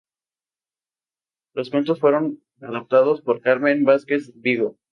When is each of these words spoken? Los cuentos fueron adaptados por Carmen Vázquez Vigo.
Los 1.53 1.69
cuentos 1.69 1.99
fueron 1.99 2.41
adaptados 2.59 3.21
por 3.21 3.39
Carmen 3.39 3.83
Vázquez 3.83 4.31
Vigo. 4.33 4.79